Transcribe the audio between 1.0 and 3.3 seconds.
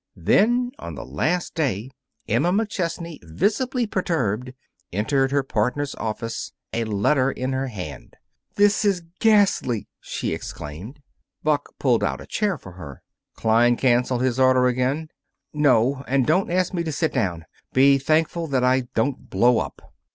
last day, Emma McChesney,